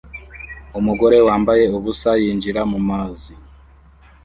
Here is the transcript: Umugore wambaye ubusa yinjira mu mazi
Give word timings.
Umugore 0.79 1.17
wambaye 1.27 1.63
ubusa 1.77 2.11
yinjira 2.21 2.61
mu 2.71 2.79
mazi 2.89 3.33